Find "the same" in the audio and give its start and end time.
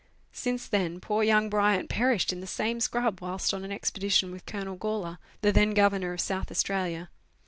2.41-2.79